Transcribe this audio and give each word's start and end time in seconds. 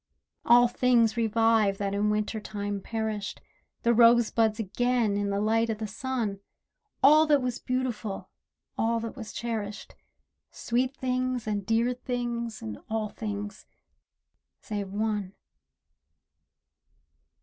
All 0.47 0.67
things 0.67 1.15
revive 1.15 1.77
that 1.77 1.93
in 1.93 2.09
Winter 2.09 2.39
time 2.39 2.81
perished, 2.81 3.39
The 3.83 3.93
rose 3.93 4.31
buds 4.31 4.57
again 4.57 5.15
in 5.15 5.29
the 5.29 5.39
light 5.39 5.69
o' 5.69 5.75
the 5.75 5.85
sun, 5.85 6.39
All 7.03 7.27
that 7.27 7.39
was 7.39 7.59
beautiful, 7.59 8.31
all 8.79 8.99
that 9.01 9.15
was 9.15 9.31
cherished, 9.31 9.93
Sweet 10.49 10.97
things 10.97 11.45
and 11.45 11.67
dear 11.67 11.93
things 11.93 12.63
and 12.63 12.79
all 12.89 13.09
things—save 13.09 14.91
one. 14.91 15.33